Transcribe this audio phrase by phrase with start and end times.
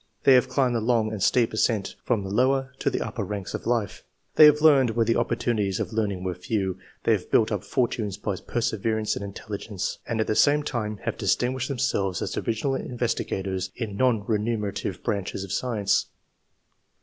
[0.23, 3.53] They have climbed the long and steep ascent from the lower to the upper ranks
[3.53, 4.03] of life;
[4.35, 6.47] they have learnt where the opportunities of 76 ENGLISH MEN OF SCIENCE.
[6.47, 6.59] [chap.
[6.59, 10.33] learning were few; they have built up fortunes by perseverance and intelligence, and at the
[10.35, 16.07] same time have distinguished themselves as original investigators in non remunerative branches of science.